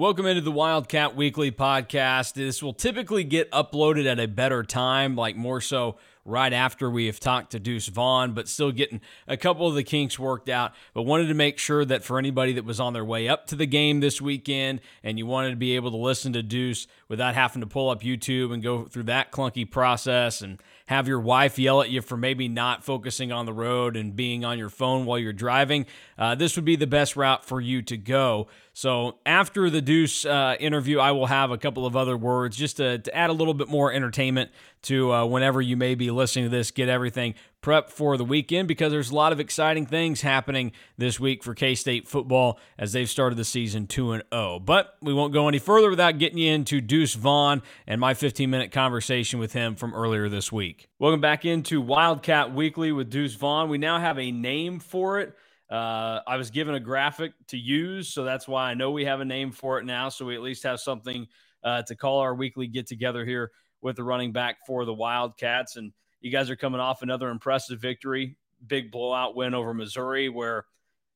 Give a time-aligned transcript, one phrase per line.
[0.00, 2.32] Welcome into the Wildcat Weekly podcast.
[2.32, 7.04] This will typically get uploaded at a better time, like more so right after we
[7.04, 10.72] have talked to Deuce Vaughn, but still getting a couple of the kinks worked out.
[10.94, 13.56] But wanted to make sure that for anybody that was on their way up to
[13.56, 17.34] the game this weekend and you wanted to be able to listen to Deuce without
[17.34, 21.58] having to pull up YouTube and go through that clunky process and have your wife
[21.58, 25.06] yell at you for maybe not focusing on the road and being on your phone
[25.06, 25.86] while you're driving,
[26.18, 28.48] uh, this would be the best route for you to go.
[28.80, 32.78] So after the Deuce uh, interview, I will have a couple of other words just
[32.78, 34.50] to, to add a little bit more entertainment
[34.84, 38.68] to uh, whenever you may be listening to this, get everything prepped for the weekend
[38.68, 42.94] because there's a lot of exciting things happening this week for K State football as
[42.94, 44.60] they've started the season 2 and 0.
[44.60, 48.48] But we won't go any further without getting you into Deuce Vaughn and my 15
[48.48, 50.88] minute conversation with him from earlier this week.
[50.98, 53.68] Welcome back into Wildcat Weekly with Deuce Vaughn.
[53.68, 55.36] We now have a name for it.
[55.70, 59.20] Uh, I was given a graphic to use, so that's why I know we have
[59.20, 60.08] a name for it now.
[60.08, 61.28] So we at least have something
[61.62, 65.76] uh, to call our weekly get together here with the running back for the Wildcats.
[65.76, 70.64] And you guys are coming off another impressive victory, big blowout win over Missouri, where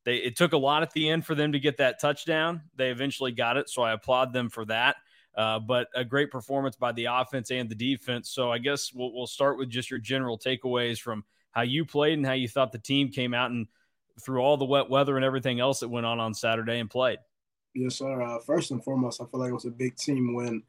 [0.05, 2.61] they it took a lot at the end for them to get that touchdown.
[2.75, 4.95] They eventually got it, so I applaud them for that.
[5.35, 8.29] Uh, but a great performance by the offense and the defense.
[8.29, 12.17] So I guess we'll, we'll start with just your general takeaways from how you played
[12.17, 13.67] and how you thought the team came out and
[14.21, 17.19] through all the wet weather and everything else that went on on Saturday and played.
[17.73, 18.21] Yes, sir.
[18.21, 20.63] Uh, first and foremost, I feel like it was a big team win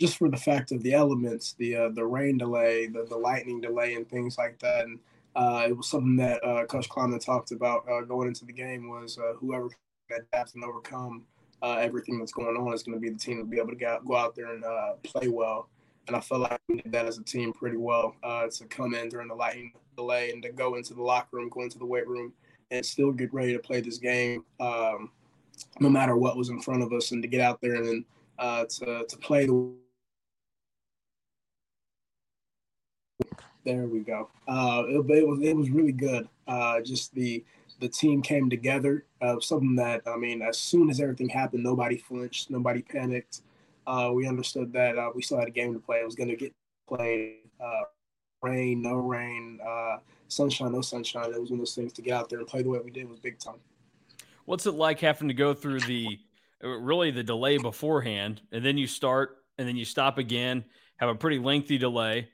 [0.00, 3.60] just for the fact of the elements, the uh, the rain delay, the, the lightning
[3.60, 4.84] delay, and things like that.
[4.84, 4.98] And
[5.34, 8.88] uh, it was something that uh, Coach Klieman talked about uh, going into the game
[8.88, 9.68] was uh, whoever
[10.14, 11.24] adapts and overcome
[11.62, 13.98] everything that's going on is going to be the team to be able to go,
[14.06, 14.62] go out there and
[15.02, 15.70] play well.
[16.06, 19.08] And I feel like we did that as a team pretty well to come in
[19.08, 22.06] during the lightning delay and to go into the locker room, go into the weight
[22.06, 22.34] room,
[22.70, 25.10] and still get ready to play this game, um,
[25.80, 28.04] no matter what was in front of us, and to get out there and then
[28.68, 29.74] to to play the
[33.64, 34.28] There we go.
[34.46, 36.28] Uh, it, it, was it was really good.
[36.46, 37.42] Uh, just the
[37.80, 39.04] the team came together.
[39.22, 43.40] Uh, something that I mean, as soon as everything happened, nobody flinched, nobody panicked.
[43.86, 45.98] Uh, we understood that uh, we still had a game to play.
[46.00, 46.52] It was going to get
[46.86, 47.38] played.
[47.58, 47.84] Uh,
[48.42, 49.96] rain, no rain, uh,
[50.34, 51.32] sunshine, no sunshine.
[51.32, 52.90] It was one of those things to get out there and play the way we
[52.90, 53.60] did was big time.
[54.44, 56.18] What's it like having to go through the
[56.62, 60.64] uh, really the delay beforehand, and then you start, and then you stop again,
[60.96, 62.28] have a pretty lengthy delay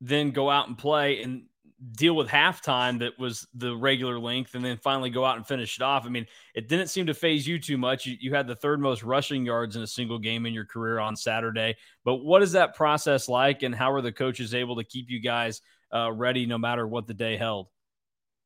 [0.00, 1.44] then go out and play and
[1.92, 5.76] deal with halftime that was the regular length and then finally go out and finish
[5.78, 6.06] it off.
[6.06, 8.06] I mean, it didn't seem to faze you too much.
[8.06, 10.98] You, you, had the third most rushing yards in a single game in your career
[10.98, 11.76] on Saturday.
[12.04, 15.20] But what is that process like and how are the coaches able to keep you
[15.20, 15.60] guys
[15.94, 17.68] uh, ready no matter what the day held?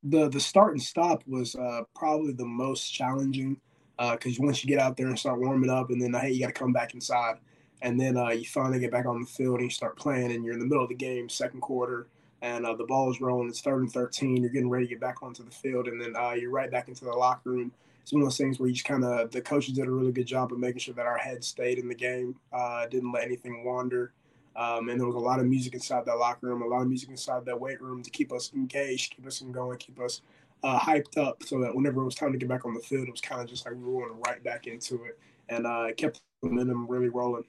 [0.04, 3.60] The the start and stop was uh, probably the most challenging
[3.98, 6.40] because uh, once you get out there and start warming up and then hey you
[6.40, 7.38] got to come back inside
[7.82, 10.44] and then uh, you finally get back on the field and you start playing, and
[10.44, 12.08] you're in the middle of the game, second quarter,
[12.42, 13.48] and uh, the ball is rolling.
[13.48, 14.38] It's third and 13.
[14.38, 16.88] You're getting ready to get back onto the field, and then uh, you're right back
[16.88, 17.72] into the locker room.
[18.02, 20.12] It's one of those things where you just kind of the coaches did a really
[20.12, 23.24] good job of making sure that our heads stayed in the game, uh, didn't let
[23.24, 24.12] anything wander.
[24.56, 26.88] Um, and there was a lot of music inside that locker room, a lot of
[26.88, 30.22] music inside that weight room to keep us engaged, keep us going, keep us
[30.64, 33.06] uh, hyped up, so that whenever it was time to get back on the field,
[33.06, 35.86] it was kind of just like we were going right back into it, and uh,
[35.88, 37.44] it kept the momentum really rolling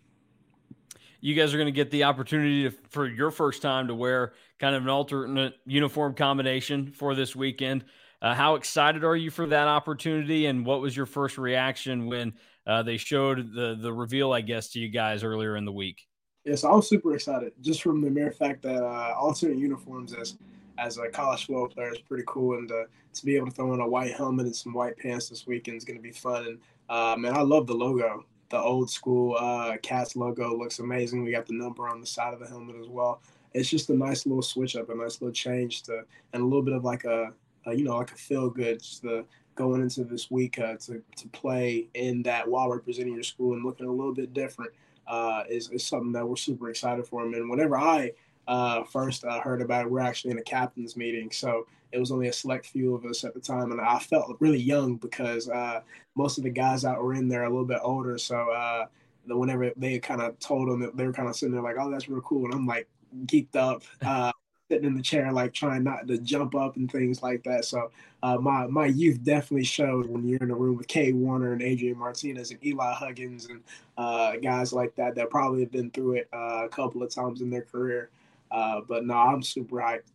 [1.21, 4.33] you guys are going to get the opportunity to, for your first time to wear
[4.59, 7.83] kind of an alternate uniform combination for this weekend.
[8.21, 12.33] Uh, how excited are you for that opportunity, and what was your first reaction when
[12.67, 16.09] uh, they showed the the reveal, I guess, to you guys earlier in the week?
[16.49, 20.35] Yes, I was super excited just from the mere fact that uh, alternate uniforms as
[20.79, 23.71] as a college football player is pretty cool, and uh, to be able to throw
[23.75, 26.47] in a white helmet and some white pants this weekend is going to be fun.
[26.47, 31.23] And uh, man, I love the logo the old school uh, Cats logo looks amazing.
[31.23, 33.21] We got the number on the side of the helmet as well.
[33.53, 36.63] It's just a nice little switch up, a nice little change to, and a little
[36.63, 37.31] bit of like a,
[37.67, 39.23] a you know, like a feel good, just the
[39.53, 43.63] going into this week uh, to, to play in that while representing your school and
[43.63, 44.71] looking a little bit different
[45.09, 47.23] uh, is, is something that we're super excited for.
[47.23, 47.34] him.
[47.34, 48.11] And whenever I
[48.47, 51.32] uh, first uh, heard about it, we're actually in a captain's meeting.
[51.32, 54.38] So it was only a select few of us at the time, and I felt
[54.40, 55.82] really young because uh,
[56.16, 58.17] most of the guys that were in there are a little bit older.
[58.17, 58.85] So uh,
[59.26, 61.90] whenever they kind of told them that they were kind of sitting there like, "Oh,
[61.90, 62.88] that's real cool," and I'm like
[63.26, 64.32] geeked up, uh,
[64.69, 67.66] sitting in the chair like trying not to jump up and things like that.
[67.66, 67.91] So
[68.23, 71.61] uh, my my youth definitely showed when you're in a room with Cade Warner and
[71.61, 73.61] Adrian Martinez and Eli Huggins and
[73.97, 77.41] uh, guys like that that probably have been through it uh, a couple of times
[77.41, 78.09] in their career.
[78.49, 80.11] but no, I'm super hyped.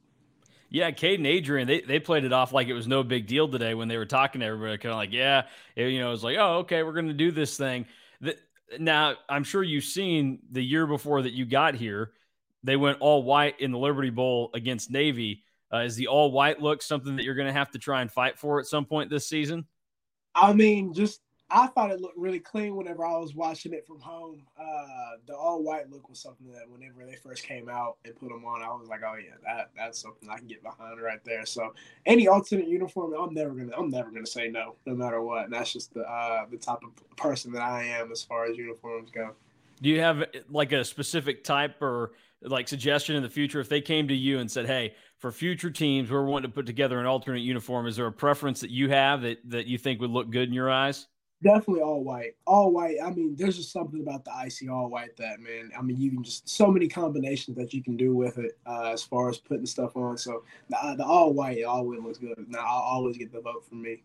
[0.75, 3.47] Yeah, Cade and Adrian, they, they played it off like it was no big deal
[3.47, 4.77] today when they were talking to everybody.
[4.77, 5.43] Kind of like, yeah,
[5.77, 7.87] it, you know, it's like, oh, okay, we're going to do this thing.
[8.21, 8.37] The,
[8.81, 12.11] now I'm sure you've seen the year before that you got here,
[12.65, 15.45] they went all white in the Liberty Bowl against Navy.
[15.73, 18.11] Uh, is the all white look something that you're going to have to try and
[18.11, 19.67] fight for at some point this season?
[20.35, 21.21] I mean, just
[21.51, 24.43] I thought it looked really clean whenever I was watching it from home.
[24.59, 28.31] Uh, the all white look was something that whenever they first came out and put
[28.31, 31.23] them on, I was like, oh yeah, that that's something I can get behind right
[31.25, 31.45] there.
[31.45, 31.75] So
[32.07, 35.45] any alternate uniform, I'm never gonna I'm never gonna say no, no matter what.
[35.45, 38.57] And that's just the uh, the type of person that I am as far as
[38.57, 39.33] uniforms go.
[39.83, 42.13] Do you have like a specific type or
[42.45, 45.71] like suggestion in the future if they came to you and said, "Hey, for future
[45.71, 47.87] teams, we're wanting to put together an alternate uniform"?
[47.87, 50.55] Is there a preference that you have that that you think would look good in
[50.55, 51.07] your eyes?
[51.43, 52.37] Definitely all white.
[52.47, 52.97] All white.
[53.05, 55.71] I mean, there's just something about the icy all white that man.
[55.79, 58.93] I mean, you can just so many combinations that you can do with it uh,
[58.93, 60.17] as far as putting stuff on.
[60.17, 62.47] So the, uh, the all white always looks good.
[62.49, 64.03] Now I'll always get the vote from me.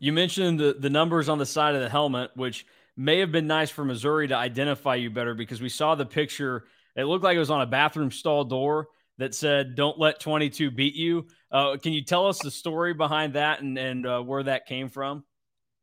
[0.00, 2.66] You mentioned the the numbers on the side of the helmet, which
[2.96, 6.64] may have been nice for Missouri to identify you better because we saw the picture.
[6.96, 10.70] It looked like it was on a bathroom stall door that said "Don't let 22
[10.70, 14.42] beat you." Uh, can you tell us the story behind that and and uh, where
[14.42, 15.24] that came from?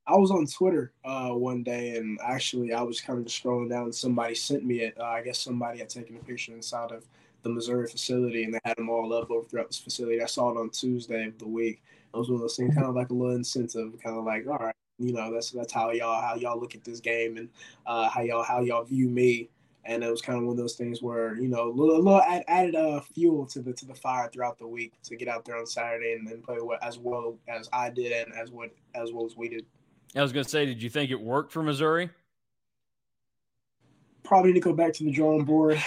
[0.10, 3.70] I was on Twitter uh, one day, and actually, I was kind of just scrolling
[3.70, 5.00] down, and somebody sent me it.
[5.00, 7.06] Uh, I guess somebody had taken a picture inside of
[7.44, 10.22] the Missouri facility, and they had them all up over throughout this facility.
[10.22, 11.84] I saw it on Tuesday of the week.
[12.12, 14.48] It was one of those things, kind of like a little incentive, kind of like,
[14.48, 17.50] all right, you know, that's that's how y'all how y'all look at this game and
[17.86, 19.50] uh, how y'all how y'all view me.
[19.90, 21.98] And it was kind of one of those things where you know a little, a
[21.98, 25.46] little added uh, fuel to the to the fire throughout the week to get out
[25.46, 29.12] there on Saturday and then play as well as I did and as what as
[29.12, 29.66] well as we did.
[30.16, 32.10] I was going to say, did you think it worked for Missouri?
[34.24, 35.82] Probably need to go back to the drawing board.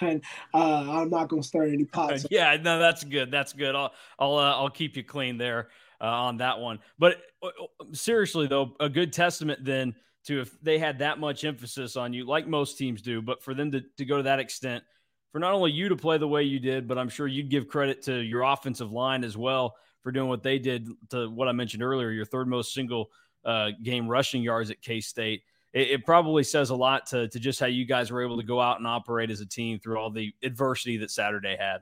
[0.00, 0.22] and
[0.54, 2.26] uh, I'm not going to start any pots.
[2.30, 3.30] yeah, no, that's good.
[3.30, 3.76] That's good.
[3.76, 5.68] I'll I'll uh, I'll keep you clean there
[6.00, 6.80] uh, on that one.
[6.98, 9.94] But uh, uh, seriously, though, a good testament then
[10.26, 13.54] to if they had that much emphasis on you, like most teams do, but for
[13.54, 14.84] them to, to go to that extent,
[15.32, 17.68] for not only you to play the way you did, but I'm sure you'd give
[17.68, 21.52] credit to your offensive line as well for doing what they did to what I
[21.52, 23.10] mentioned earlier, your third most single
[23.44, 25.42] uh, game rushing yards at K State.
[25.72, 28.42] It, it, probably says a lot to, to just how you guys were able to
[28.42, 31.78] go out and operate as a team through all the adversity that Saturday had.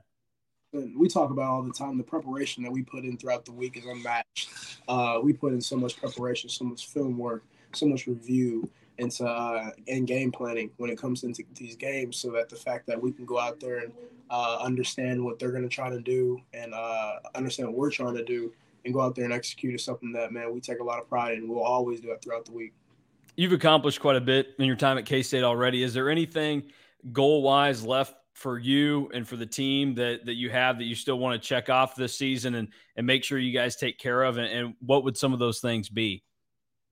[0.73, 3.77] We talk about all the time the preparation that we put in throughout the week
[3.77, 4.49] is unmatched.
[4.87, 7.45] Uh, we put in so much preparation, so much film work,
[7.75, 12.31] so much review, into uh, in game planning when it comes into these games, so
[12.31, 13.91] that the fact that we can go out there and
[14.29, 18.15] uh, understand what they're going to try to do and uh, understand what we're trying
[18.15, 18.51] to do
[18.85, 21.09] and go out there and execute is something that man we take a lot of
[21.09, 21.47] pride in.
[21.47, 22.73] We'll always do it throughout the week.
[23.35, 25.83] You've accomplished quite a bit in your time at K State already.
[25.83, 26.63] Is there anything
[27.11, 30.95] goal wise left for you and for the team that that you have that you
[30.95, 34.23] still want to check off this season and and make sure you guys take care
[34.23, 34.37] of?
[34.37, 36.23] And, and what would some of those things be?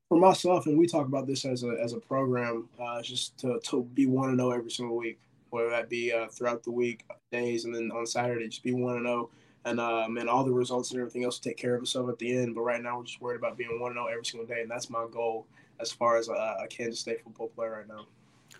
[0.09, 3.59] For myself, and we talk about this as a as a program, uh, just to
[3.63, 5.19] to be one to know every single week,
[5.49, 8.95] whether that be uh, throughout the week, days, and then on Saturday, just be one
[8.95, 9.29] to know,
[9.65, 12.19] and um, and all the results and everything else will take care of itself at
[12.19, 12.55] the end.
[12.55, 14.69] But right now, we're just worried about being one to know every single day, and
[14.69, 15.47] that's my goal
[15.79, 18.05] as far as a, a Kansas State football player right now.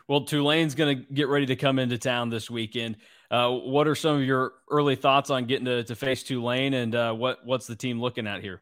[0.07, 2.97] Well, Tulane's going to get ready to come into town this weekend.
[3.31, 6.95] Uh, what are some of your early thoughts on getting to, to face Tulane, and
[6.95, 8.61] uh, what what's the team looking at here?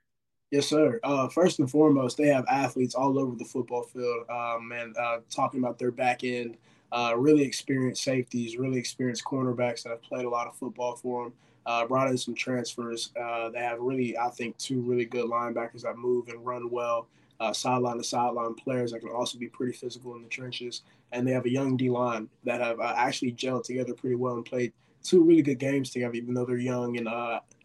[0.52, 1.00] Yes, sir.
[1.04, 4.30] Uh, first and foremost, they have athletes all over the football field.
[4.30, 6.58] Um, and uh, talking about their back end,
[6.92, 11.26] uh, really experienced safeties, really experienced cornerbacks that have played a lot of football for
[11.26, 11.34] them.
[11.66, 13.12] Uh, brought in some transfers.
[13.20, 17.08] Uh, they have really, I think, two really good linebackers that move and run well.
[17.40, 20.82] Uh, sideline to sideline players that can also be pretty physical in the trenches.
[21.12, 24.46] And they have a young D line that have actually gelled together pretty well and
[24.46, 27.08] played two really good games together, even though they're young and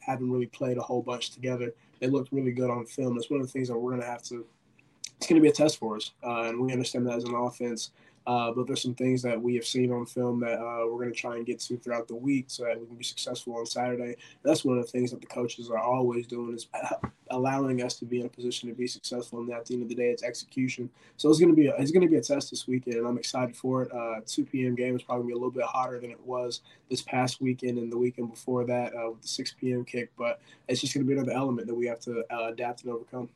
[0.00, 3.16] haven't really played a whole bunch together they looked really good on film.
[3.16, 4.46] It's one of the things that we're going to have to.
[5.16, 7.34] It's going to be a test for us, uh, and we understand that as an
[7.34, 7.90] offense.
[8.26, 11.12] Uh, but there's some things that we have seen on film that uh, we're going
[11.12, 13.64] to try and get to throughout the week so that we can be successful on
[13.64, 14.02] Saturday.
[14.02, 16.66] And that's one of the things that the coaches are always doing is
[17.30, 19.38] allowing us to be in a position to be successful.
[19.38, 20.90] And at the end of the day, it's execution.
[21.16, 23.06] So it's going to be a, it's going to be a test this weekend, and
[23.06, 23.92] I'm excited for it.
[23.92, 24.74] Uh, 2 p.m.
[24.74, 27.40] game is probably going to be a little bit hotter than it was this past
[27.40, 29.84] weekend and the weekend before that uh, with the 6 p.m.
[29.84, 30.10] kick.
[30.18, 32.92] But it's just going to be another element that we have to uh, adapt and
[32.92, 33.28] overcome.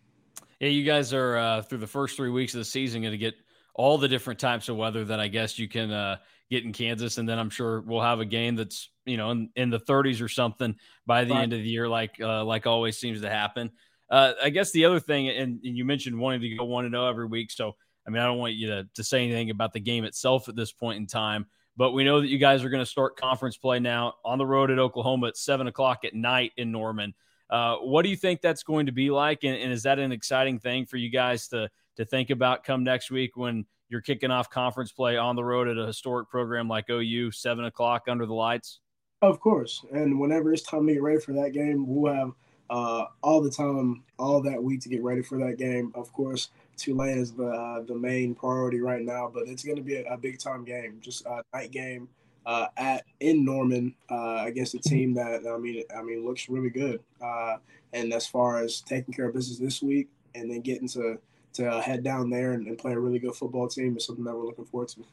[0.59, 3.19] Yeah, you guys are uh, through the first three weeks of the season going to
[3.19, 3.37] get–
[3.75, 6.17] all the different types of weather that I guess you can uh,
[6.51, 7.19] get in Kansas.
[7.19, 10.21] And then I'm sure we'll have a game that's, you know, in, in the 30s
[10.21, 11.43] or something by the right.
[11.43, 13.71] end of the year, like, uh, like always seems to happen.
[14.11, 16.91] Uh, I guess the other thing, and, and you mentioned wanting to go one to
[16.91, 17.51] know every week.
[17.53, 20.49] So, I mean, I don't want you to, to say anything about the game itself
[20.49, 21.47] at this point in time,
[21.77, 24.47] but we know that you guys are going to start conference play now on the
[24.47, 27.15] road at Oklahoma at seven o'clock at night in Norman.
[27.51, 29.45] Uh, what do you think that's going to be like?
[29.45, 32.85] And, and, is that an exciting thing for you guys to to think about come
[32.85, 36.69] next week when you're kicking off conference play on the road at a historic program
[36.69, 38.81] like OU, seven o'clock under the lights?
[39.21, 39.85] Of course.
[39.93, 42.33] And whenever it's time to get ready for that game, we'll have
[42.71, 45.91] uh, all the time, all that week to get ready for that game.
[45.97, 49.83] Of course, Tulane is the uh, the main priority right now, but it's going to
[49.83, 52.09] be a, a, big time game, just a night game
[52.51, 56.69] uh, at in Norman uh, against a team that I mean, I mean, looks really
[56.69, 57.01] good.
[57.23, 57.59] Uh,
[57.93, 61.19] and as far as taking care of business this week and then getting to
[61.53, 64.35] to head down there and, and play a really good football team is something that
[64.35, 65.05] we're looking forward to.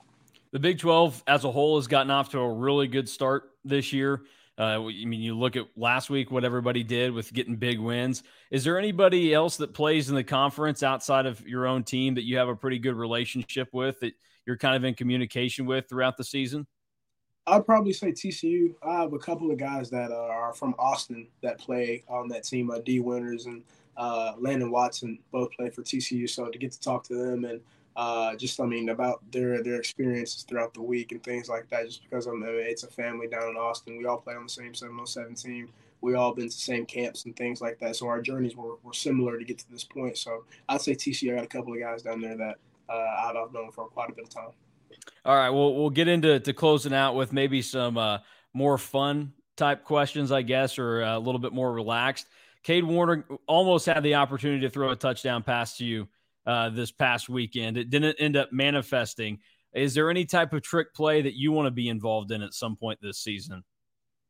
[0.52, 3.94] The Big 12 as a whole has gotten off to a really good start this
[3.94, 4.24] year.
[4.58, 8.24] Uh, I mean, you look at last week, what everybody did with getting big wins.
[8.50, 12.24] Is there anybody else that plays in the conference outside of your own team that
[12.24, 14.14] you have a pretty good relationship with that
[14.48, 16.66] you're kind of in communication with throughout the season?
[17.48, 18.76] I'd probably say TCU.
[18.84, 22.70] I have a couple of guys that are from Austin that play on that team.
[22.70, 23.64] Uh, Dee Winters and
[23.96, 26.30] uh, Landon Watson both play for TCU.
[26.30, 27.62] So to get to talk to them and
[27.96, 31.86] uh, just I mean about their their experiences throughout the week and things like that.
[31.86, 34.74] Just because I'm it's a family down in Austin, we all play on the same
[34.74, 35.70] 7-on-7 team.
[36.02, 37.96] We all been to the same camps and things like that.
[37.96, 40.18] So our journeys were, were similar to get to this point.
[40.18, 41.32] So I'd say TCU.
[41.32, 42.56] I got a couple of guys down there that
[42.90, 44.52] uh, I've known for quite a bit of time.
[45.26, 48.20] All right, well we'll get into to closing out with maybe some uh,
[48.54, 52.28] more fun type questions, I guess, or a little bit more relaxed.
[52.64, 56.08] Cade Warner almost had the opportunity to throw a touchdown pass to you
[56.46, 57.78] uh, this past weekend.
[57.78, 59.40] It didn't end up manifesting.
[59.74, 62.54] Is there any type of trick play that you want to be involved in at
[62.54, 63.64] some point this season?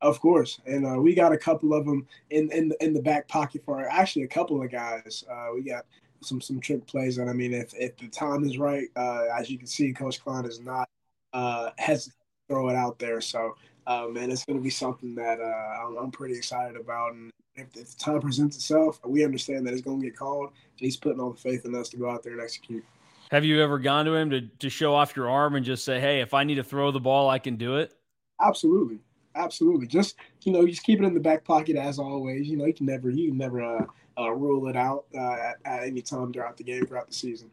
[0.01, 3.27] Of course, and uh, we got a couple of them in in in the back
[3.27, 5.23] pocket for actually a couple of guys.
[5.31, 5.85] Uh, we got
[6.21, 9.49] some some trick plays, and I mean, if if the time is right, uh, as
[9.49, 10.89] you can see, Coach Klieman is not
[11.33, 13.21] uh, hesitant to throw it out there.
[13.21, 13.55] So,
[13.85, 17.31] uh, man, it's going to be something that uh, I'm, I'm pretty excited about, and
[17.55, 20.79] if, if the time presents itself, we understand that it's going to get called, and
[20.79, 22.83] he's putting all the faith in us to go out there and execute.
[23.31, 25.99] Have you ever gone to him to, to show off your arm and just say,
[25.99, 27.93] hey, if I need to throw the ball, I can do it?
[28.41, 28.99] Absolutely.
[29.35, 29.85] Absolutely.
[29.85, 32.47] Just, you know, just keep it in the back pocket as always.
[32.47, 33.85] You know, you can never, you can never uh,
[34.17, 37.49] uh, rule it out uh, at, at, any time throughout the game, throughout the season.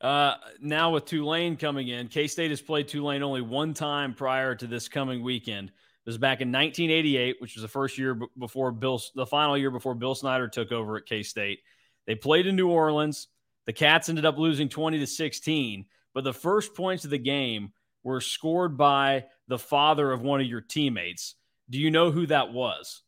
[0.00, 4.54] Uh, now with Tulane coming in, K State has played Tulane only one time prior
[4.54, 5.68] to this coming weekend.
[5.68, 9.70] It was back in 1988, which was the first year before Bill, the final year
[9.70, 11.60] before Bill Snyder took over at K State.
[12.06, 13.28] They played in New Orleans.
[13.64, 17.72] The Cats ended up losing 20 to 16, but the first points of the game
[18.04, 21.34] were scored by the father of one of your teammates.
[21.68, 23.02] Do you know who that was?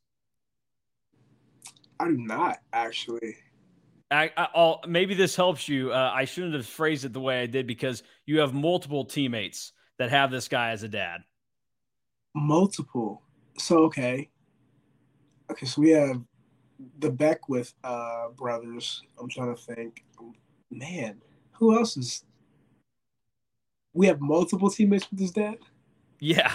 [2.01, 3.37] I do not actually.
[4.11, 5.93] I, I, maybe this helps you.
[5.93, 9.73] Uh, I shouldn't have phrased it the way I did because you have multiple teammates
[9.99, 11.21] that have this guy as a dad
[12.35, 13.23] multiple.
[13.59, 14.31] So okay,
[15.51, 15.67] okay.
[15.67, 16.23] So we have
[16.99, 19.03] the Beckwith uh, brothers.
[19.19, 20.05] I'm trying to think.
[20.71, 21.21] Man,
[21.53, 22.25] who else is?
[23.95, 25.57] We have multiple teammates with his dad.
[26.21, 26.53] Yeah,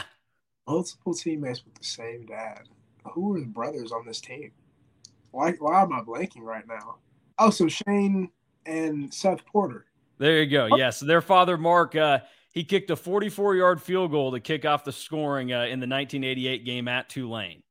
[0.68, 2.70] multiple teammates with the same dad.
[3.14, 4.52] Who are the brothers on this team?
[5.34, 5.54] Why?
[5.54, 6.98] Why am I blanking right now?
[7.40, 8.30] Oh, so Shane
[8.68, 9.88] and Seth Porter.
[10.20, 10.68] There you go.
[10.68, 11.96] Yes, yeah, so their father Mark.
[11.96, 12.20] Uh,
[12.52, 15.88] he kicked a 44 yard field goal to kick off the scoring uh, in the
[15.88, 17.64] 1988 game at Tulane.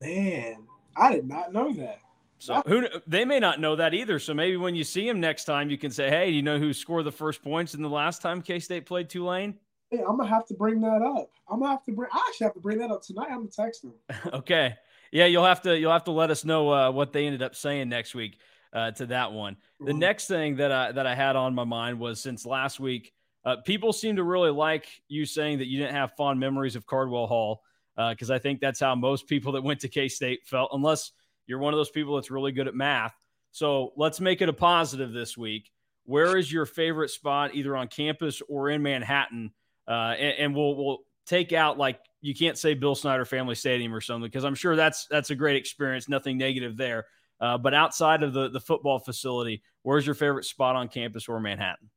[0.00, 1.98] Man, I did not know that.
[2.38, 4.18] So who they may not know that either.
[4.18, 6.72] So maybe when you see him next time, you can say, "Hey, you know who
[6.72, 9.58] scored the first points in the last time K State played Tulane?"
[9.90, 11.30] Hey, I'm gonna have to bring that up.
[11.50, 12.08] I'm gonna have to bring.
[12.12, 13.28] I actually have to bring that up tonight.
[13.30, 13.92] I'm gonna text him.
[14.32, 14.76] okay.
[15.14, 17.54] Yeah, you'll have to you'll have to let us know uh, what they ended up
[17.54, 18.36] saying next week
[18.72, 19.56] uh, to that one.
[19.78, 20.00] The mm-hmm.
[20.00, 23.12] next thing that I that I had on my mind was since last week
[23.44, 26.84] uh, people seem to really like you saying that you didn't have fond memories of
[26.84, 27.62] Cardwell Hall
[27.96, 31.12] because uh, I think that's how most people that went to K State felt, unless
[31.46, 33.14] you're one of those people that's really good at math.
[33.52, 35.70] So let's make it a positive this week.
[36.06, 39.52] Where is your favorite spot, either on campus or in Manhattan?
[39.86, 43.94] Uh, and, and we'll we'll take out like you can't say Bill Snyder Family Stadium
[43.94, 46.08] or something because I'm sure that's that's a great experience.
[46.08, 47.06] Nothing negative there.
[47.40, 51.40] Uh, but outside of the the football facility, where's your favorite spot on campus or
[51.40, 51.90] Manhattan?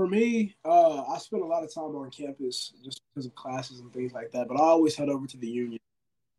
[0.00, 3.80] for me, uh, I spend a lot of time on campus just because of classes
[3.80, 4.48] and things like that.
[4.48, 5.78] But I always head over to the Union.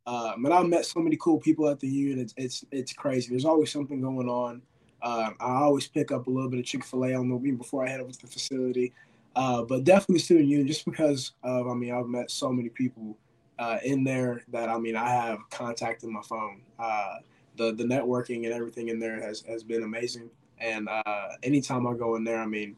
[0.08, 2.18] Uh, but I met so many cool people at the Union.
[2.18, 3.30] It's it's, it's crazy.
[3.30, 4.64] There's always something going on.
[5.04, 7.60] Uh, I always pick up a little bit of Chick Fil A on the week
[7.60, 8.94] before I head over to the facility.
[9.36, 13.18] Uh, but definitely Student Union, just because of I mean I've met so many people
[13.60, 16.62] uh, in there that I mean I have contact in my phone.
[16.78, 17.18] Uh,
[17.56, 20.30] the the networking and everything in there has has been amazing.
[20.60, 22.76] And uh, anytime I go in there, I mean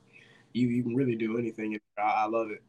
[0.54, 1.78] you, you can really do anything.
[1.98, 2.62] I, I love it.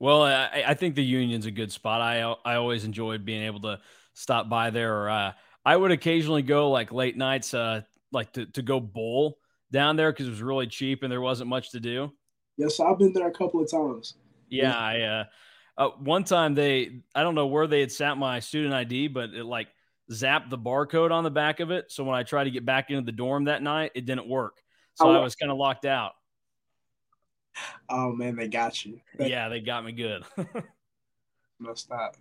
[0.00, 2.00] Well, I, I, think the Union's a good spot.
[2.00, 3.80] I I always enjoyed being able to
[4.14, 5.02] stop by there.
[5.02, 5.32] Or uh,
[5.64, 7.52] I would occasionally go like late nights,
[8.12, 9.38] like to, to go bowl
[9.70, 12.12] down there because it was really cheap and there wasn't much to do.
[12.58, 14.14] Yes, I've been there a couple of times.
[14.50, 15.24] Yeah, I uh,
[15.78, 19.30] uh, one time they I don't know where they had sat my student ID, but
[19.30, 19.68] it like
[20.10, 21.92] zapped the barcode on the back of it.
[21.92, 24.56] So when I tried to get back into the dorm that night, it didn't work.
[24.94, 26.12] So oh, I was kind of locked out.
[27.88, 29.00] Oh man, they got you.
[29.18, 30.24] Yeah, they got me good.
[31.60, 32.16] Must stop.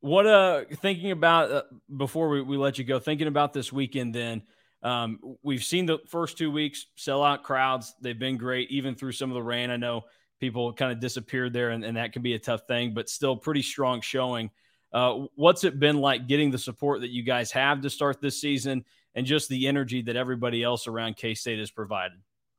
[0.00, 1.62] What uh thinking about uh,
[1.94, 4.42] before we, we let you go, thinking about this weekend then
[4.86, 7.94] um, we've seen the first two weeks sell out crowds.
[8.00, 9.70] They've been great, even through some of the rain.
[9.70, 10.04] I know
[10.38, 13.34] people kind of disappeared there, and, and that can be a tough thing, but still
[13.36, 14.48] pretty strong showing.
[14.92, 18.40] Uh, what's it been like getting the support that you guys have to start this
[18.40, 18.84] season
[19.16, 22.18] and just the energy that everybody else around K State has provided?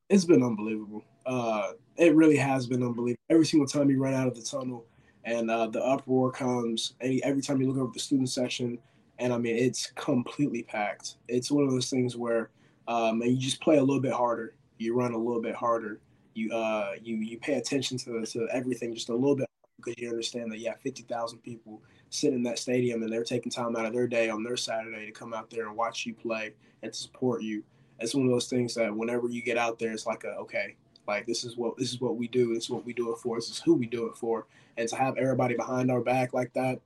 [0.10, 1.06] It's been unbelievable.
[1.26, 3.24] Uh, it really has been unbelievable.
[3.30, 4.86] Every single time you run out of the tunnel
[5.24, 8.80] and uh, the uproar comes, every time you look over the student section,
[9.20, 11.16] and I mean it's completely packed.
[11.28, 12.50] It's one of those things where
[12.88, 16.00] um, you just play a little bit harder, you run a little bit harder,
[16.34, 19.48] you uh you you pay attention to to everything just a little bit
[19.78, 23.52] because you understand that yeah, fifty thousand people sit in that stadium and they're taking
[23.52, 26.14] time out of their day on their Saturday to come out there and watch you
[26.14, 27.64] play and to support you.
[28.00, 30.76] It's one of those things that whenever you get out there, it's like a okay,
[31.08, 32.54] like this is what this is what we do.
[32.54, 33.38] This is what we do it for.
[33.38, 34.46] This is who we do it for.
[34.78, 36.80] And to have everybody behind our back like that,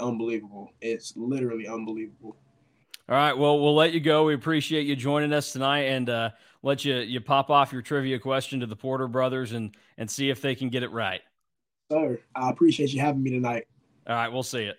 [0.00, 0.70] unbelievable.
[0.80, 2.36] It's literally unbelievable.
[3.08, 3.36] All right.
[3.36, 4.24] Well, we'll let you go.
[4.24, 6.30] We appreciate you joining us tonight, and uh,
[6.62, 10.30] let you you pop off your trivia question to the Porter brothers and and see
[10.30, 11.20] if they can get it right.
[11.92, 13.66] Sir, I appreciate you having me tonight.
[14.06, 14.28] All right.
[14.28, 14.78] We'll see it.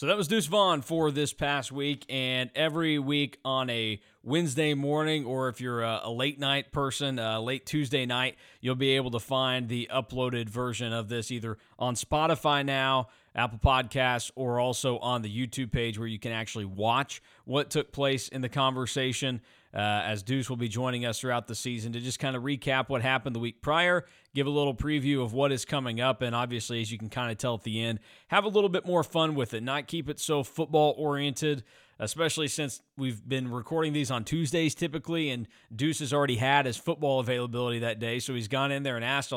[0.00, 4.72] So that was Deuce Vaughn for this past week, and every week on a Wednesday
[4.72, 8.96] morning, or if you're a, a late night person, uh, late Tuesday night, you'll be
[8.96, 14.58] able to find the uploaded version of this either on Spotify now Apple Podcasts, or
[14.58, 18.48] also on the YouTube page where you can actually watch what took place in the
[18.48, 19.40] conversation.
[19.72, 22.88] Uh, as Deuce will be joining us throughout the season to just kind of recap
[22.88, 26.34] what happened the week prior, give a little preview of what is coming up, and
[26.34, 29.04] obviously, as you can kind of tell at the end, have a little bit more
[29.04, 31.62] fun with it, not keep it so football oriented
[32.00, 36.76] especially since we've been recording these on Tuesdays typically, and Deuce has already had his
[36.76, 39.32] football availability that day, so he's gone in there and asked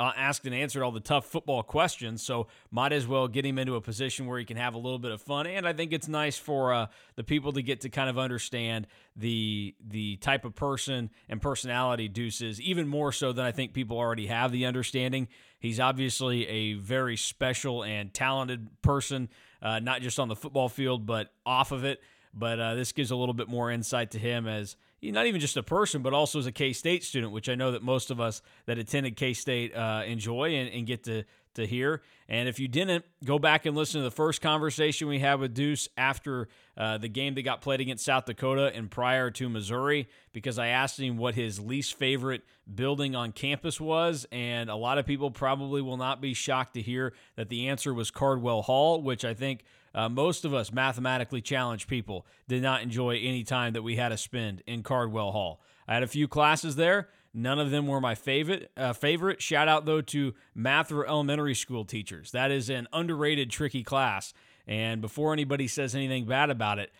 [0.00, 2.22] uh, asked and answered all the tough football questions.
[2.22, 4.98] So might as well get him into a position where he can have a little
[4.98, 5.46] bit of fun.
[5.46, 6.86] And I think it's nice for uh,
[7.16, 12.08] the people to get to kind of understand the the type of person and personality
[12.08, 15.28] Deuce is, even more so than I think people already have the understanding.
[15.58, 19.28] He's obviously a very special and talented person,
[19.60, 22.00] uh, not just on the football field but off of it.
[22.32, 25.56] But uh, this gives a little bit more insight to him as not even just
[25.56, 28.20] a person, but also as a K State student, which I know that most of
[28.20, 32.02] us that attended K State uh, enjoy and, and, get to to hear.
[32.28, 35.54] And if you didn't, go back and listen to the first conversation we had with
[35.54, 40.08] Deuce after uh, the game that got played against South Dakota and prior to Missouri,
[40.32, 44.26] because I asked him what his least favorite building on campus was.
[44.30, 47.92] And a lot of people probably will not be shocked to hear that the answer
[47.92, 52.82] was Cardwell Hall, which I think uh, most of us mathematically challenged people did not
[52.82, 55.60] enjoy any time that we had to spend in Cardwell Hall.
[55.88, 57.08] I had a few classes there.
[57.32, 58.70] None of them were my favorite.
[58.76, 59.40] Uh, favorite.
[59.40, 62.32] Shout out though to math or elementary school teachers.
[62.32, 64.32] That is an underrated, tricky class.
[64.66, 66.90] And before anybody says anything bad about it,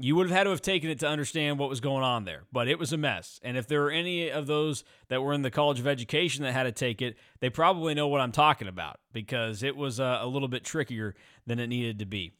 [0.00, 2.44] you would have had to have taken it to understand what was going on there,
[2.52, 3.40] but it was a mess.
[3.42, 6.52] And if there are any of those that were in the College of Education that
[6.52, 10.20] had to take it, they probably know what I'm talking about because it was a,
[10.22, 12.32] a little bit trickier than it needed to be.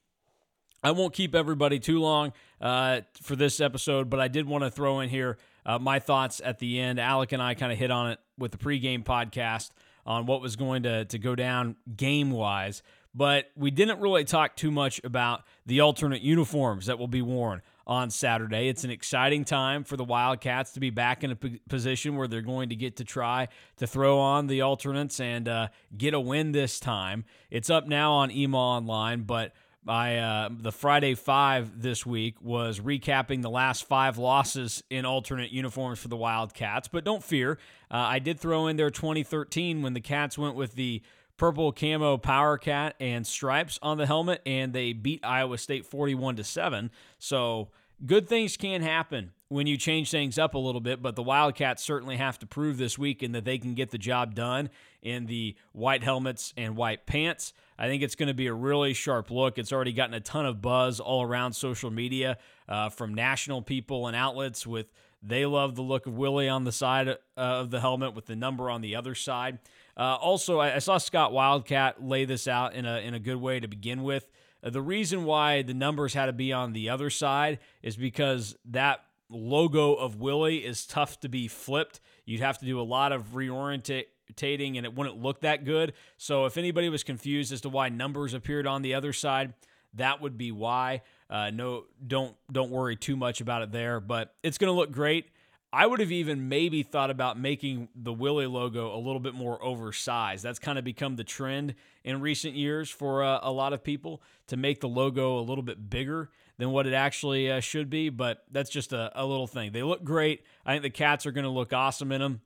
[0.84, 4.70] I won't keep everybody too long uh, for this episode, but I did want to
[4.70, 5.36] throw in here
[5.68, 6.98] uh, my thoughts at the end.
[6.98, 9.70] Alec and I kind of hit on it with the pregame podcast
[10.04, 12.82] on what was going to, to go down game wise
[13.14, 17.62] but we didn't really talk too much about the alternate uniforms that will be worn
[17.84, 18.68] on Saturday.
[18.68, 22.28] It's an exciting time for the Wildcats to be back in a p- position where
[22.28, 26.20] they're going to get to try to throw on the alternates and uh, get a
[26.20, 27.24] win this time.
[27.50, 29.52] It's up now on EMAW Online, but
[29.84, 35.50] by uh, the Friday Five this week was recapping the last five losses in alternate
[35.50, 36.88] uniforms for the Wildcats.
[36.88, 37.58] But don't fear,
[37.90, 41.02] uh, I did throw in there 2013 when the Cats went with the
[41.38, 46.36] purple camo power cat and stripes on the helmet and they beat Iowa State 41
[46.36, 46.90] to 7.
[47.18, 47.68] So
[48.04, 51.82] good things can happen when you change things up a little bit, but the Wildcats
[51.82, 54.68] certainly have to prove this weekend that they can get the job done
[55.00, 57.54] in the white helmets and white pants.
[57.78, 59.56] I think it's going to be a really sharp look.
[59.58, 62.36] It's already gotten a ton of buzz all around social media
[62.68, 66.72] uh, from national people and outlets with they love the look of Willie on the
[66.72, 69.58] side uh, of the helmet with the number on the other side.
[69.96, 73.36] Uh, also, I, I, saw Scott Wildcat lay this out in a in a good
[73.36, 74.30] way to begin with.
[74.62, 78.56] Uh, the reason why the numbers had to be on the other side is because
[78.64, 82.00] that logo of Willie is tough to be flipped.
[82.24, 85.92] You'd have to do a lot of reorientating and it wouldn't look that good.
[86.16, 89.54] So if anybody was confused as to why numbers appeared on the other side,
[89.94, 91.02] that would be why.
[91.30, 94.92] Uh, no, don't don't worry too much about it there, but it's going to look
[94.92, 95.26] great.
[95.72, 99.62] I would have even maybe thought about making the Willie logo a little bit more
[99.62, 100.42] oversized.
[100.42, 104.22] That's kind of become the trend in recent years for uh, a lot of people
[104.46, 108.08] to make the logo a little bit bigger than what it actually uh, should be.
[108.08, 109.72] But that's just a, a little thing.
[109.72, 110.42] They look great.
[110.64, 112.40] I think the cats are going to look awesome in them.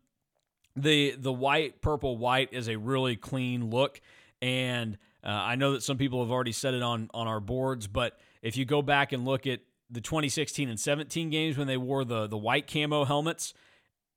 [0.75, 4.01] The the white, purple, white is a really clean look,
[4.41, 7.87] and uh, I know that some people have already said it on on our boards,
[7.87, 9.61] but if you go back and look at
[9.93, 13.55] the 2016 and 17 games when they wore the the white camo helmets,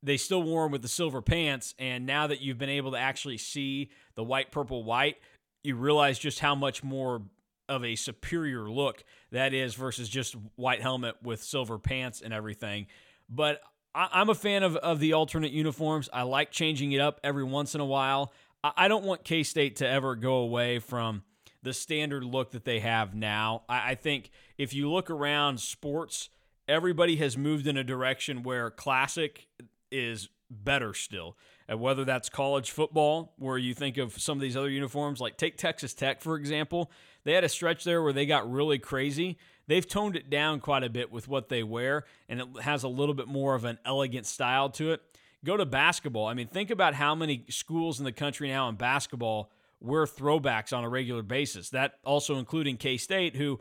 [0.01, 1.75] they still wore them with the silver pants.
[1.77, 5.17] And now that you've been able to actually see the white, purple, white,
[5.63, 7.23] you realize just how much more
[7.67, 12.85] of a superior look that is versus just white helmet with silver pants and everything.
[13.27, 13.61] But
[13.95, 16.07] I, am a fan of, of the alternate uniforms.
[16.13, 18.31] I like changing it up every once in a while.
[18.63, 21.23] I, I don't want K State to ever go away from
[21.65, 23.63] the standard look that they have now.
[23.67, 26.29] I, I think if you look around sports,
[26.67, 29.47] everybody has moved in a direction where classic
[29.91, 31.35] is better still.
[31.67, 35.37] And whether that's college football, where you think of some of these other uniforms, like
[35.37, 36.91] take Texas Tech, for example.
[37.23, 39.39] They had a stretch there where they got really crazy.
[39.65, 42.87] They've toned it down quite a bit with what they wear, and it has a
[42.87, 45.01] little bit more of an elegant style to it.
[45.43, 46.27] Go to basketball.
[46.27, 50.75] I mean, think about how many schools in the country now in basketball wear throwbacks
[50.75, 51.69] on a regular basis.
[51.69, 53.59] That also including K State, who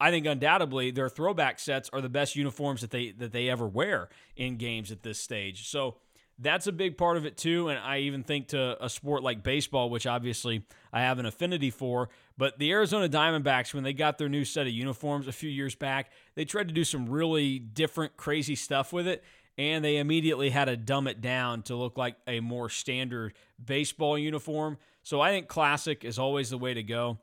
[0.00, 3.66] I think undoubtedly their throwback sets are the best uniforms that they that they ever
[3.66, 5.68] wear in games at this stage.
[5.68, 5.96] So
[6.38, 7.68] that's a big part of it too.
[7.68, 11.70] And I even think to a sport like baseball, which obviously I have an affinity
[11.70, 12.08] for.
[12.36, 15.76] But the Arizona Diamondbacks, when they got their new set of uniforms a few years
[15.76, 19.22] back, they tried to do some really different, crazy stuff with it
[19.56, 24.18] and they immediately had to dumb it down to look like a more standard baseball
[24.18, 24.78] uniform.
[25.04, 27.18] So I think classic is always the way to go.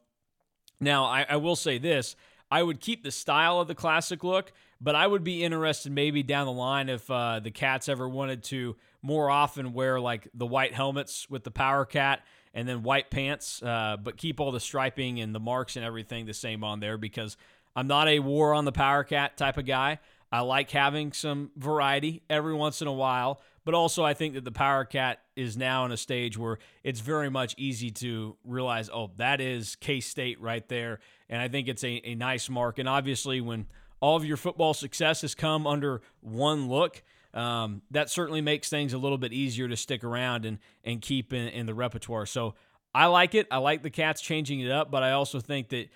[0.79, 2.15] Now, I, I, will say this
[2.49, 6.23] I would keep the style of the classic look, but I would be interested maybe
[6.23, 10.45] down the line if uh, the Cats ever wanted to more often wear like the
[10.45, 14.59] white helmets with the Power Cat and then white pants, uh, but keep all the
[14.59, 17.37] striping and the marks and everything the same on there because
[17.75, 19.99] I'm not a war on the Power Cat type of guy.
[20.31, 24.43] I like having some variety every once in a while, but also I think that
[24.43, 28.89] the Power Cat is now in a stage where it's very much easy to realize,
[28.89, 30.99] oh, that is K State right there.
[31.29, 32.79] And I think it's a, a nice mark.
[32.79, 33.67] And obviously, when
[33.99, 38.93] all of your football success has come under one look, um, that certainly makes things
[38.93, 42.25] a little bit easier to stick around and, and keep in, in the repertoire.
[42.25, 42.55] So
[42.93, 43.47] I like it.
[43.51, 45.89] I like the Cats changing it up, but I also think that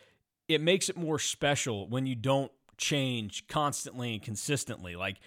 [0.47, 4.95] it makes it more special when you don't change constantly and consistently.
[4.95, 5.17] Like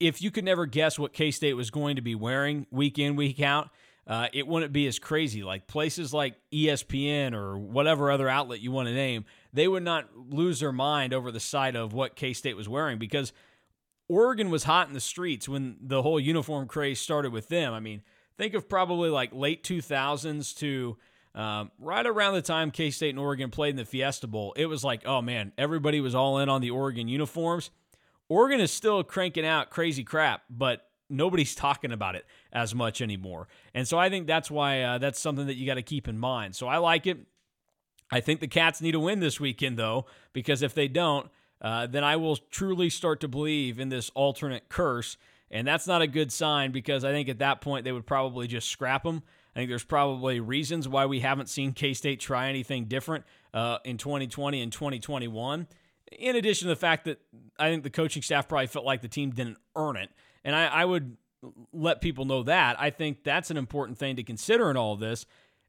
[0.00, 3.16] if you could never guess what K State was going to be wearing week in,
[3.16, 3.70] week out,
[4.06, 5.42] uh, it wouldn't be as crazy.
[5.42, 10.08] Like places like ESPN or whatever other outlet you want to name, they would not
[10.16, 13.32] lose their mind over the sight of what K State was wearing because
[14.08, 17.74] Oregon was hot in the streets when the whole uniform craze started with them.
[17.74, 18.02] I mean,
[18.38, 20.96] think of probably like late 2000s to
[21.34, 24.66] um, right around the time K State and Oregon played in the Fiesta Bowl, it
[24.66, 27.70] was like, oh man, everybody was all in on the Oregon uniforms.
[28.28, 33.48] Oregon is still cranking out crazy crap, but nobody's talking about it as much anymore.
[33.74, 36.18] And so I think that's why uh, that's something that you got to keep in
[36.18, 36.54] mind.
[36.54, 37.18] So I like it.
[38.10, 41.86] I think the Cats need a win this weekend, though, because if they don't, uh,
[41.86, 45.16] then I will truly start to believe in this alternate curse.
[45.50, 48.46] And that's not a good sign because I think at that point they would probably
[48.46, 49.22] just scrap them
[49.58, 53.78] I think there's probably reasons why we haven't seen K State try anything different uh,
[53.84, 55.66] in 2020 and 2021.
[56.12, 57.20] In addition to the fact that
[57.58, 60.10] I think the coaching staff probably felt like the team didn't earn it.
[60.44, 61.16] And I, I would
[61.72, 62.80] let people know that.
[62.80, 65.26] I think that's an important thing to consider in all of this.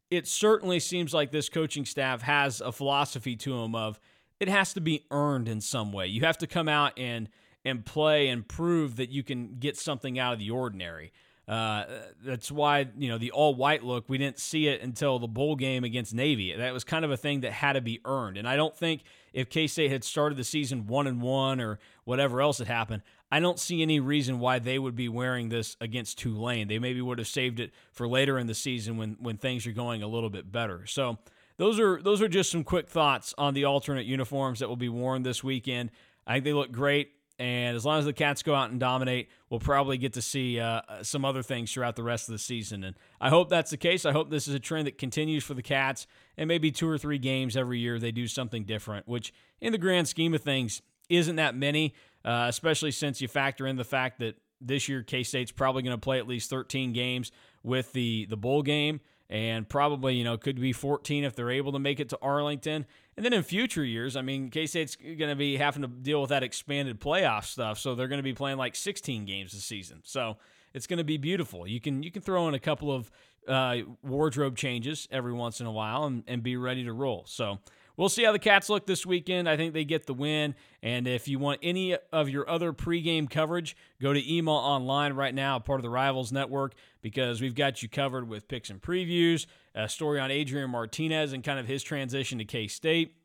[0.09, 3.99] It certainly seems like this coaching staff has a philosophy to them of
[4.39, 6.07] it has to be earned in some way.
[6.07, 7.29] You have to come out and
[7.65, 11.11] and play and prove that you can get something out of the ordinary.
[11.47, 11.83] Uh,
[12.23, 14.07] that's why you know the all white look.
[14.07, 16.55] We didn't see it until the bowl game against Navy.
[16.55, 18.37] That was kind of a thing that had to be earned.
[18.37, 21.79] And I don't think if K State had started the season one and one or
[22.03, 25.77] whatever else had happened, I don't see any reason why they would be wearing this
[25.79, 26.67] against Tulane.
[26.67, 29.71] They maybe would have saved it for later in the season when when things are
[29.71, 30.85] going a little bit better.
[30.85, 31.17] So
[31.57, 34.89] those are those are just some quick thoughts on the alternate uniforms that will be
[34.89, 35.91] worn this weekend.
[36.25, 37.11] I think they look great.
[37.39, 40.59] And as long as the Cats go out and dominate, we'll probably get to see
[40.59, 42.83] uh, some other things throughout the rest of the season.
[42.83, 44.05] And I hope that's the case.
[44.05, 46.05] I hope this is a trend that continues for the Cats,
[46.37, 49.77] and maybe two or three games every year they do something different, which in the
[49.77, 51.93] grand scheme of things isn't that many,
[52.25, 55.95] uh, especially since you factor in the fact that this year K State's probably going
[55.95, 57.31] to play at least 13 games
[57.63, 58.99] with the the bowl game
[59.29, 62.85] and probably you know could be 14 if they're able to make it to Arlington.
[63.15, 66.21] And then in future years, I mean, K State's going to be having to deal
[66.21, 69.65] with that expanded playoff stuff, so they're going to be playing like 16 games this
[69.65, 70.01] season.
[70.03, 70.37] So
[70.73, 71.67] it's going to be beautiful.
[71.67, 73.11] You can you can throw in a couple of
[73.47, 77.23] uh, wardrobe changes every once in a while and, and be ready to roll.
[77.27, 77.59] So
[77.99, 79.49] we'll see how the Cats look this weekend.
[79.49, 80.55] I think they get the win.
[80.81, 85.35] And if you want any of your other pregame coverage, go to EMAW Online right
[85.35, 89.45] now, part of the Rivals Network, because we've got you covered with picks and previews,
[89.75, 93.15] a story on Adrian Martinez and kind of his transition to K State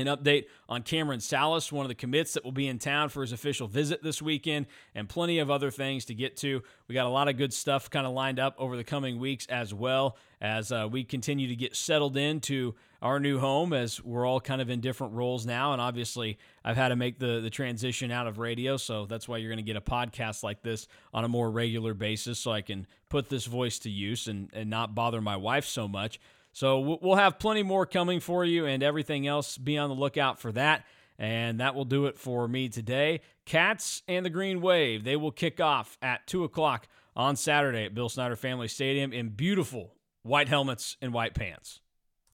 [0.00, 3.22] an update on Cameron Salas, one of the commits that will be in town for
[3.22, 6.62] his official visit this weekend, and plenty of other things to get to.
[6.86, 9.46] We got a lot of good stuff kind of lined up over the coming weeks
[9.46, 14.26] as well as uh, we continue to get settled into our new home as we're
[14.26, 15.72] all kind of in different roles now.
[15.72, 18.76] And obviously, I've had to make the, the transition out of radio.
[18.76, 21.94] So that's why you're going to get a podcast like this on a more regular
[21.94, 25.64] basis so I can put this voice to use and, and not bother my wife
[25.64, 26.20] so much.
[26.58, 29.56] So we'll have plenty more coming for you and everything else.
[29.56, 30.84] Be on the lookout for that.
[31.16, 33.20] And that will do it for me today.
[33.44, 37.94] Cats and the Green Wave, they will kick off at 2 o'clock on Saturday at
[37.94, 39.94] Bill Snyder Family Stadium in beautiful
[40.24, 41.80] white helmets and white pants.